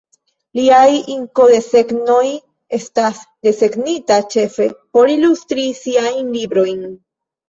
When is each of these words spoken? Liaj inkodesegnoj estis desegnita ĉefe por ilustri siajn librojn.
Liaj 0.59 0.93
inkodesegnoj 1.15 2.29
estis 2.77 3.19
desegnita 3.47 4.17
ĉefe 4.37 4.67
por 4.97 5.13
ilustri 5.17 5.67
siajn 5.81 6.33
librojn. 6.39 6.81